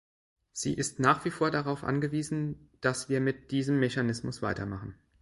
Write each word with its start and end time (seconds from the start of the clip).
Sie 0.51 0.73
ist 0.73 0.99
nach 0.99 1.25
wie 1.25 1.29
vor 1.29 1.51
darauf 1.51 1.83
angewiesen, 1.83 2.71
dass 2.81 3.07
wir 3.07 3.21
mit 3.21 3.51
diesem 3.51 3.79
Mechanismus 3.79 4.41
weitermachen. 4.41 4.95